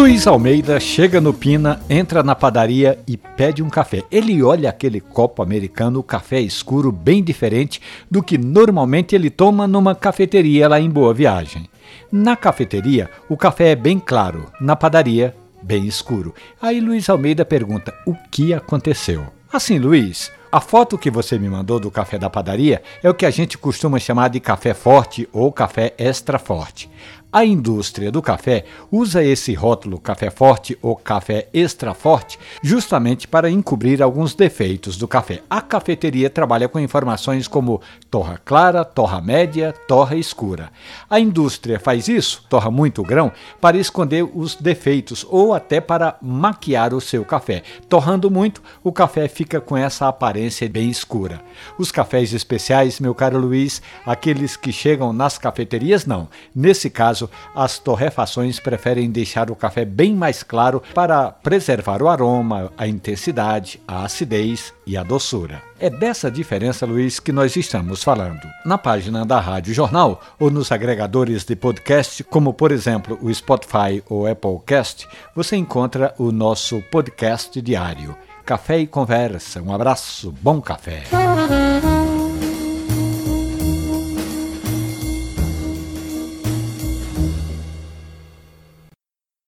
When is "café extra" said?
25.52-26.38, 30.96-31.94